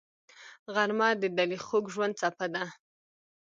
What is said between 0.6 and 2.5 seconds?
غرمه د دلي خوږ ژوند څپه